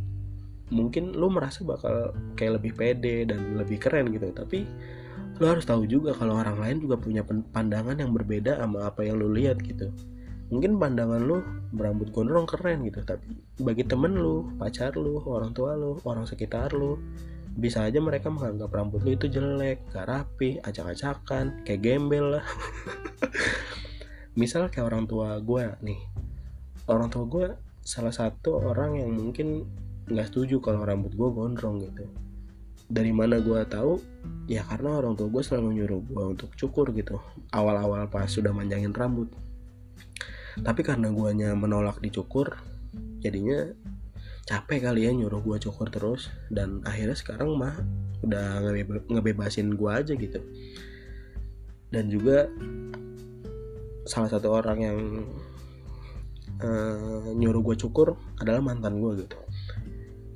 [0.73, 4.33] mungkin lu merasa bakal kayak lebih pede dan lebih keren gitu.
[4.33, 4.65] Tapi
[5.37, 7.21] lu harus tahu juga kalau orang lain juga punya
[7.53, 9.93] pandangan yang berbeda sama apa yang lu lihat gitu.
[10.49, 11.45] Mungkin pandangan lu
[11.77, 13.05] berambut gondrong keren gitu.
[13.05, 16.97] Tapi bagi temen lu pacar lu orang tua lu orang sekitar lu
[17.57, 22.45] bisa aja mereka menganggap rambut lu itu jelek gak rapi acak-acakan kayak gembel lah.
[24.41, 26.01] Misal kayak orang tua gue nih.
[26.89, 27.47] Orang tua gue
[27.85, 29.69] salah satu orang yang mungkin
[30.07, 32.07] nggak setuju kalau rambut gue gondrong gitu
[32.87, 33.99] dari mana gue tahu
[34.47, 37.19] ya karena orang tua gue selalu nyuruh gue untuk cukur gitu.
[37.51, 39.31] Awal-awal pas sudah manjangin rambut.
[40.57, 42.57] Tapi karena guanya menolak dicukur
[43.21, 43.69] jadinya
[44.47, 46.33] capek kali ya nyuruh gua cukur terus.
[46.49, 47.77] Dan akhirnya sekarang mah
[48.25, 48.65] udah
[49.13, 50.41] ngebebasin gua aja gitu.
[51.93, 52.49] Dan juga
[54.07, 54.99] salah satu orang yang
[56.63, 59.37] uh, nyuruh gue cukur adalah mantan gue gitu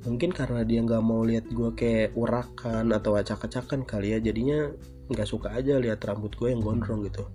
[0.01, 4.73] mungkin karena dia nggak mau lihat gue kayak urakan atau acak-acakan kali ya jadinya
[5.11, 7.27] nggak suka aja lihat rambut gue yang gondrong gitu.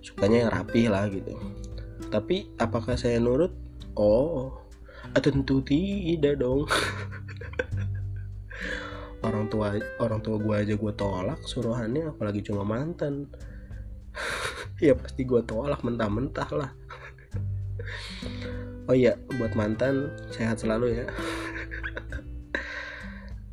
[0.00, 1.36] Sukanya yang rapi lah gitu.
[2.08, 3.52] Tapi apakah saya nurut?
[3.98, 4.56] Oh
[5.20, 6.64] tentu tidak dong.
[9.26, 13.30] Orang tua orang tua gue aja gue tolak suruhannya apalagi cuma mantan.
[14.82, 16.74] Ya pasti gue tolak mentah-mentah lah
[18.90, 21.06] oh iya buat mantan sehat selalu ya.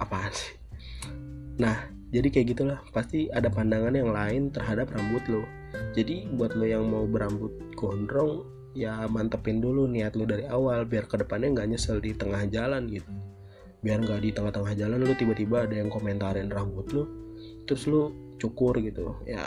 [0.02, 0.56] Apaan sih?
[1.60, 1.76] Nah
[2.10, 2.80] jadi kayak gitulah.
[2.90, 5.44] Pasti ada pandangan yang lain terhadap rambut lo.
[5.94, 8.46] Jadi buat lo yang mau berambut gondrong
[8.78, 12.90] ya mantepin dulu niat lo dari awal biar ke depannya nggak nyesel di tengah jalan
[12.90, 13.10] gitu.
[13.80, 17.06] Biar nggak di tengah-tengah jalan lo tiba-tiba ada yang komentarin rambut lo
[17.70, 18.10] terus lo
[18.42, 19.14] cukur gitu.
[19.30, 19.46] Ya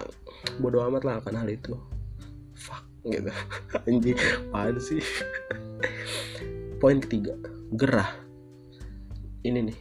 [0.62, 1.75] bodo amat lah akan hal itu.
[2.55, 3.31] Fuck gitu.
[3.88, 5.03] Anjing apaan sih?
[6.79, 7.35] Poin ketiga
[7.75, 8.11] gerah.
[9.43, 9.79] Ini nih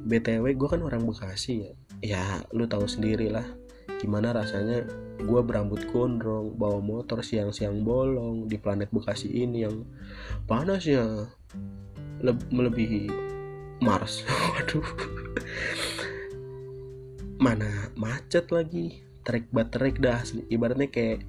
[0.00, 1.72] btw gue kan orang bekasi ya.
[2.00, 2.24] Ya
[2.56, 3.44] lu tahu sendiri lah
[4.00, 4.88] gimana rasanya
[5.20, 9.84] gue berambut gondrong bawa motor siang-siang bolong di planet Bekasi ini yang
[10.48, 11.28] panas ya.
[12.52, 13.08] Melebihi
[13.84, 14.24] Mars.
[14.56, 14.88] Waduh.
[17.40, 21.24] Mana macet lagi trek baterai dah ibaratnya kayak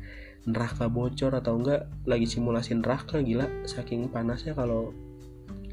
[0.49, 3.45] neraka bocor atau enggak lagi simulasi neraka gila.
[3.69, 4.93] Saking panasnya kalau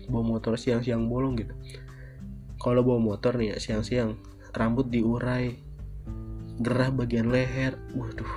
[0.09, 1.54] bawa motor siang-siang bolong gitu.
[2.61, 4.18] Kalau bawa motor nih ya siang-siang
[4.52, 5.57] rambut diurai
[6.59, 8.33] gerah bagian leher waduh.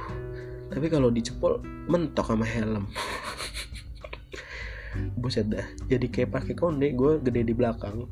[0.72, 2.88] Tapi kalau dicepol mentok sama helm.
[5.20, 8.08] Buset dah jadi kayak pakai konde gue gede di belakang.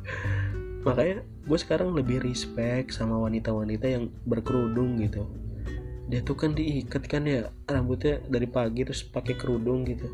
[0.86, 5.43] Makanya gue sekarang lebih respect sama wanita-wanita yang berkerudung gitu
[6.04, 10.08] dia tuh kan diikat kan ya rambutnya dari pagi terus pakai kerudung gitu.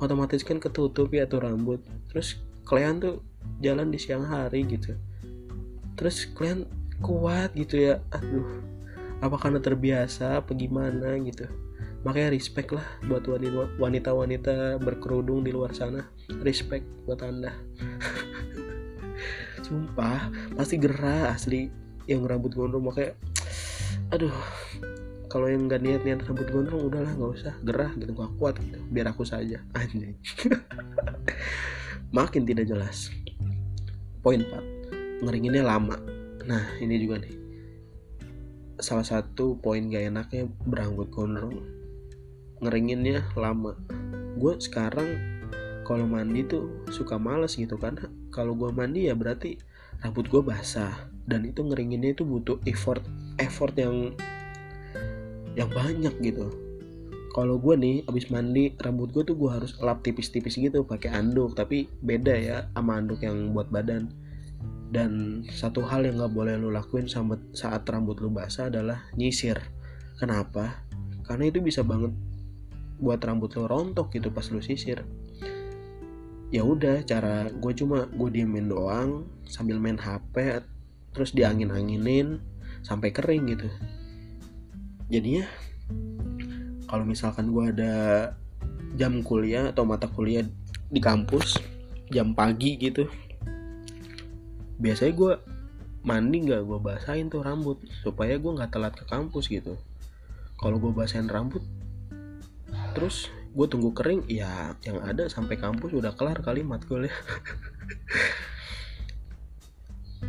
[0.00, 1.80] Otomatis kan ketutup ya tuh rambut.
[2.12, 3.24] Terus kalian tuh
[3.64, 4.96] jalan di siang hari gitu.
[5.96, 6.68] Terus kalian
[7.00, 8.60] kuat gitu ya aduh
[9.20, 11.48] apa karena terbiasa apa gimana gitu.
[12.04, 13.28] Makanya respect lah buat
[13.76, 16.08] wanita-wanita berkerudung di luar sana.
[16.40, 17.52] Respect buat anda.
[19.64, 21.68] Sumpah pasti gerah asli
[22.08, 22.88] yang rambut gondrong.
[22.88, 23.12] Makanya
[24.08, 24.32] aduh
[25.30, 27.54] kalau yang nggak niat niat rambut gondrong udahlah nggak usah.
[27.62, 28.82] Gerah gitu gak kuat gitu.
[28.90, 29.62] Biar aku saja.
[29.78, 30.18] Anjing.
[32.10, 33.14] Makin tidak jelas.
[34.26, 36.02] Poin 4 ngeringinnya lama.
[36.50, 37.38] Nah ini juga nih.
[38.82, 41.62] Salah satu poin gak enaknya beranggut gondrong.
[42.58, 43.78] Ngeringinnya lama.
[44.34, 45.14] Gue sekarang
[45.86, 49.62] kalau mandi tuh suka males gitu karena kalau gue mandi ya berarti
[50.02, 51.06] rambut gue basah.
[51.22, 53.06] Dan itu ngeringinnya itu butuh effort.
[53.38, 54.18] Effort yang
[55.58, 56.50] yang banyak gitu.
[57.30, 61.54] Kalau gue nih abis mandi rambut gue tuh gue harus lap tipis-tipis gitu pakai anduk.
[61.54, 64.10] Tapi beda ya sama anduk yang buat badan.
[64.90, 67.06] Dan satu hal yang gak boleh lo lakuin
[67.54, 69.62] saat rambut lo basah adalah nyisir.
[70.18, 70.82] Kenapa?
[71.22, 72.10] Karena itu bisa banget
[72.98, 75.06] buat rambut lo rontok gitu pas lo sisir.
[76.50, 80.34] Ya udah cara gue cuma gue diemin doang sambil main hp
[81.14, 82.42] terus diangin anginin
[82.82, 83.70] sampai kering gitu
[85.10, 85.44] jadinya
[86.86, 87.94] kalau misalkan gue ada
[88.94, 90.46] jam kuliah atau mata kuliah
[90.90, 91.58] di kampus
[92.10, 93.06] jam pagi gitu
[94.80, 95.32] biasanya gue
[96.00, 99.76] mandi nggak gue basahin tuh rambut supaya gue nggak telat ke kampus gitu.
[100.56, 101.60] Kalau gue basahin rambut
[102.96, 107.14] terus gue tunggu kering ya yang ada sampai kampus udah kelar kalimat gue ya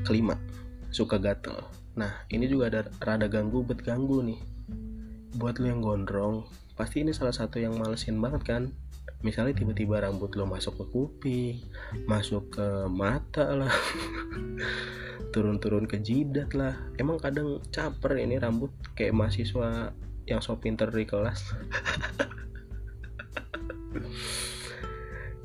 [0.03, 0.35] kelima
[0.91, 1.63] suka gatel.
[1.95, 4.50] Nah ini juga ada rada ganggu bet ganggu nih
[5.37, 6.43] buat lo yang gondrong
[6.75, 8.63] pasti ini salah satu yang malesin banget kan?
[9.21, 11.55] Misalnya tiba-tiba rambut lo masuk ke kuping
[12.09, 13.73] masuk ke mata lah
[15.33, 16.75] turun-turun ke jidat lah.
[16.97, 19.93] Emang kadang caper ini rambut kayak mahasiswa
[20.25, 21.39] yang so pinter di kelas.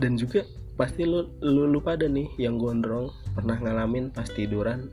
[0.01, 0.45] Dan juga
[0.77, 4.93] pasti lu, lu lu pada nih yang gondrong pernah ngalamin pas tiduran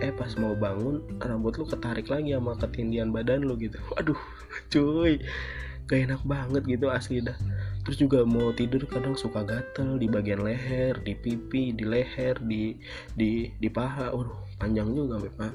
[0.00, 3.76] eh pas mau bangun rambut lu ketarik lagi sama ketindian badan lu gitu.
[3.92, 4.18] Waduh
[4.72, 5.20] cuy.
[5.84, 7.36] Gak enak banget gitu asli dah.
[7.84, 12.80] Terus juga mau tidur kadang suka gatel di bagian leher di pipi di leher di
[13.12, 14.12] di di paha.
[14.16, 15.52] Waduh panjang juga pak.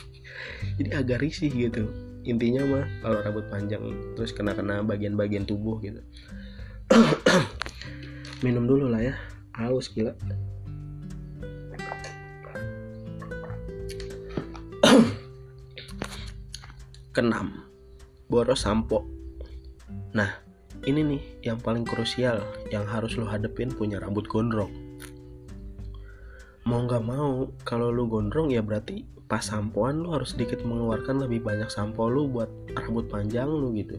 [0.80, 1.84] Jadi agak risih gitu.
[2.24, 3.82] Intinya mah kalau rambut panjang
[4.16, 6.00] terus kena kena bagian-bagian tubuh gitu.
[8.44, 9.14] Minum dulu lah ya.
[9.50, 10.16] Haus gila
[17.10, 17.66] keenam.
[18.30, 19.06] Boros sampo.
[20.14, 20.30] Nah
[20.86, 22.40] ini nih yang paling krusial
[22.72, 24.70] yang harus lo hadepin punya rambut gondrong.
[26.64, 31.42] Mau nggak mau kalau lo gondrong ya berarti pas sampoan lo harus sedikit mengeluarkan lebih
[31.42, 33.98] banyak sampo lo buat rambut panjang lo gitu.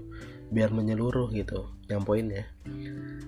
[0.51, 2.47] Biar menyeluruh gitu yang poinnya.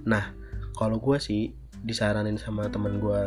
[0.07, 0.31] Nah
[0.73, 3.21] kalau gue sih disaranin sama temen gue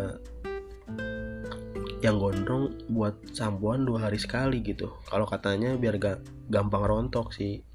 [2.07, 4.95] yang gondrong buat sampoan dua hari sekali gitu.
[5.11, 7.67] Kalau katanya biar gak gampang rontok sih.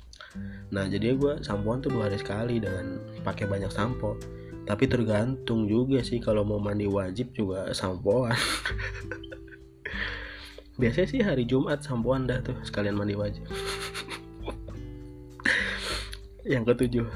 [0.71, 4.15] Nah jadi gue sampoan tuh dua hari sekali dengan pakai banyak sampo.
[4.63, 8.31] Tapi tergantung juga sih kalau mau mandi wajib juga sampoan
[10.79, 13.43] biasanya sih hari Jumat sampoan dah tuh sekalian mandi wajib.
[16.55, 17.07] Yang ketujuh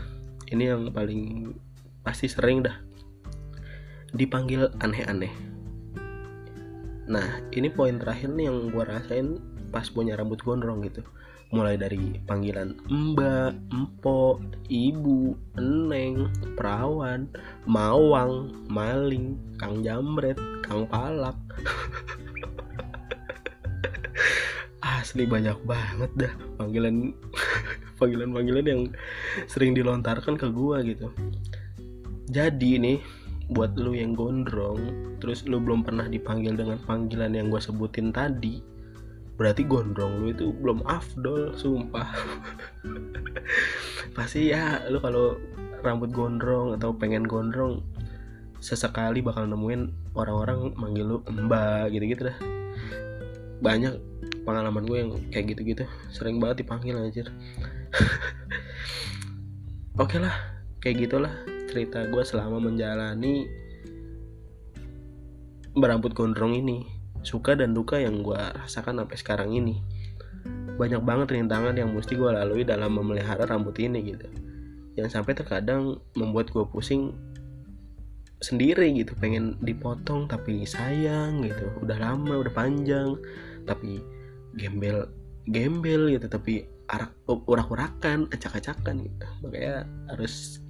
[0.51, 1.55] ini yang paling
[2.03, 2.75] pasti sering dah.
[4.13, 5.54] Dipanggil aneh-aneh
[7.05, 9.37] nah ini poin terakhir nih yang gue rasain
[9.69, 11.05] pas punya rambut gondrong gitu
[11.53, 16.27] mulai dari panggilan mbak, empo, ibu, eneng,
[16.57, 17.29] perawan,
[17.69, 20.35] mawang, maling, kang jamret,
[20.65, 21.37] kang palak.
[24.81, 27.13] Asli banyak banget dah panggilan
[28.01, 28.81] panggilan-panggilan yang
[29.45, 31.13] sering dilontarkan ke gua gitu.
[32.25, 32.97] Jadi nih
[33.51, 34.81] buat lu yang gondrong,
[35.21, 38.57] terus lu belum pernah dipanggil dengan panggilan yang gue sebutin tadi,
[39.37, 42.09] berarti gondrong lu itu belum afdol sumpah.
[44.17, 45.37] Pasti ya lu kalau
[45.85, 47.85] rambut gondrong atau pengen gondrong
[48.57, 52.37] sesekali bakal nemuin orang-orang manggil lu mbak gitu-gitu dah.
[53.61, 53.93] Banyak
[54.41, 57.29] pengalaman gue yang kayak gitu-gitu sering banget dipanggil anjir.
[60.01, 60.54] Oke lah
[60.85, 61.33] kayak gitulah
[61.65, 63.49] cerita gue selama menjalani
[65.73, 66.85] berambut gondrong ini
[67.25, 69.81] suka dan duka yang gue rasakan sampai sekarang ini.
[70.77, 74.29] Banyak banget rintangan yang mesti gue lalui dalam memelihara rambut ini gitu.
[74.93, 77.17] Yang sampai terkadang membuat gue pusing
[78.45, 81.65] sendiri gitu pengen dipotong tapi sayang gitu.
[81.81, 83.17] Udah lama udah panjang
[83.65, 84.05] tapi
[84.53, 85.09] gembel
[85.49, 89.27] gembel gitu tapi arak urak-urakan acak-acakan gitu.
[89.41, 90.61] Makanya harus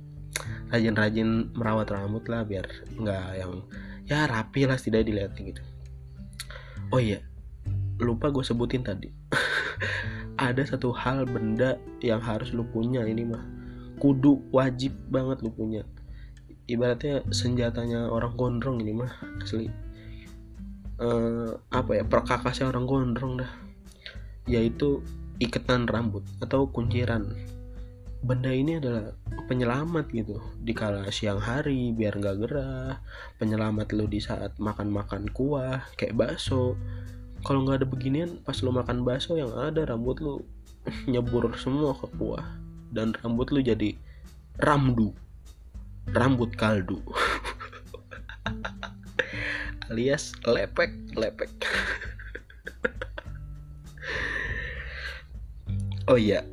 [0.70, 2.68] rajin-rajin merawat rambut lah biar
[3.00, 3.64] nggak yang
[4.06, 5.62] ya rapi lah tidak dilihat gitu.
[6.94, 7.24] Oh iya
[8.00, 9.08] lupa gue sebutin tadi.
[10.36, 13.44] Ada satu hal benda yang harus lu punya ini mah
[14.00, 15.88] kudu wajib banget lu punya.
[16.66, 19.72] Ibaratnya senjatanya orang gondrong ini mah asli.
[20.96, 23.52] Uh, apa ya perkakasnya orang gondrong dah.
[24.46, 25.00] Yaitu
[25.40, 27.32] iketan rambut atau kunciran.
[28.26, 29.14] Benda ini adalah
[29.46, 30.42] penyelamat gitu.
[30.62, 32.98] Di kala siang hari biar nggak gerah
[33.38, 36.74] penyelamat lo di saat makan-makan kuah kayak bakso.
[37.46, 40.42] Kalau nggak ada beginian pas lo makan bakso yang ada rambut lo
[41.12, 42.46] nyebur semua ke kuah.
[42.90, 43.94] Dan rambut lo jadi
[44.58, 45.14] ramdu.
[46.10, 47.02] Rambut kaldu.
[49.90, 51.52] Alias lepek lepek.
[56.06, 56.46] Oh iya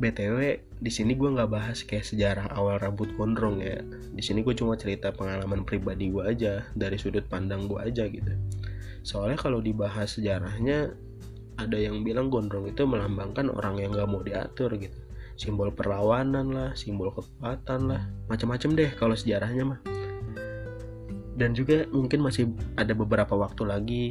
[0.00, 3.84] btw di sini gue nggak bahas kayak sejarah awal rambut gondrong ya.
[4.16, 8.32] Di sini gue cuma cerita pengalaman pribadi gue aja dari sudut pandang gue aja gitu.
[9.04, 10.96] Soalnya kalau dibahas sejarahnya
[11.60, 14.96] ada yang bilang gondrong itu melambangkan orang yang gak mau diatur gitu.
[15.36, 19.80] Simbol perlawanan lah simbol kekuatan lah macam-macam deh kalau sejarahnya mah.
[21.36, 24.04] Dan juga mungkin masih ada beberapa waktu lagi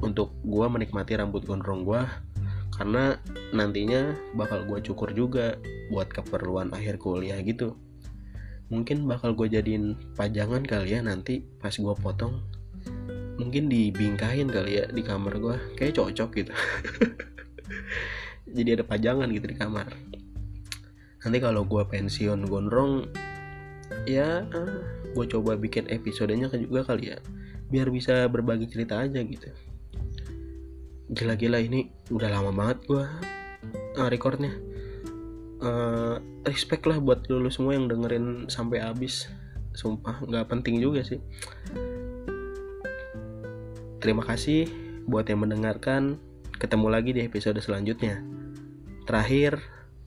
[0.00, 2.00] untuk gue menikmati rambut gondrong gue
[2.76, 3.16] karena
[3.56, 5.56] nantinya bakal gue cukur juga
[5.88, 7.72] buat keperluan akhir kuliah gitu.
[8.68, 12.44] Mungkin bakal gue jadiin pajangan kali ya nanti pas gue potong.
[13.40, 16.52] Mungkin dibingkain kali ya di kamar gue kayak cocok gitu.
[18.56, 19.88] Jadi ada pajangan gitu di kamar.
[21.24, 23.08] Nanti kalau gue pensiun gondrong
[24.04, 24.44] ya
[25.16, 27.18] gue coba bikin episodenya juga kali ya.
[27.72, 29.48] Biar bisa berbagi cerita aja gitu
[31.06, 33.04] gila-gila ini udah lama banget gue
[33.98, 34.52] uh, recordnya.
[35.56, 39.30] Uh, respect lah buat lulu semua yang dengerin sampai habis.
[39.76, 41.20] Sumpah nggak penting juga sih.
[44.02, 44.68] Terima kasih
[45.06, 46.18] buat yang mendengarkan.
[46.56, 48.24] Ketemu lagi di episode selanjutnya.
[49.04, 49.60] Terakhir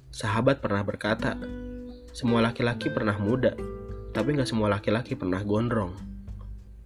[0.09, 1.37] sahabat pernah berkata
[2.09, 3.53] semua laki-laki pernah muda
[4.09, 5.93] tapi nggak semua laki-laki pernah gondrong.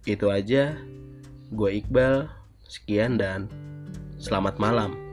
[0.04, 0.76] Itu aja.
[1.48, 2.28] Gue Iqbal.
[2.64, 3.52] Sekian dan
[4.24, 5.03] Selamat malam.